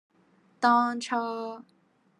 [0.59, 1.63] 當初，